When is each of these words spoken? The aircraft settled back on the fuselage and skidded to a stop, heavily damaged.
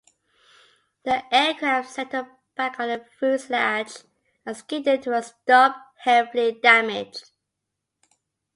The 1.05 1.21
aircraft 1.31 1.87
settled 1.91 2.25
back 2.57 2.79
on 2.79 2.87
the 2.87 3.05
fuselage 3.19 3.97
and 4.47 4.57
skidded 4.57 5.03
to 5.03 5.13
a 5.13 5.21
stop, 5.21 5.75
heavily 5.99 6.53
damaged. 6.53 7.25